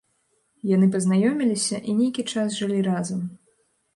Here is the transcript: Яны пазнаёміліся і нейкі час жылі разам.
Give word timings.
Яны 0.75 0.87
пазнаёміліся 0.95 1.77
і 1.91 1.95
нейкі 1.99 2.25
час 2.35 2.57
жылі 2.61 2.81
разам. 2.89 3.21